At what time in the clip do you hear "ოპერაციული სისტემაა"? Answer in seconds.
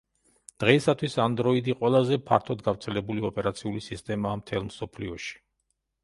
3.29-4.39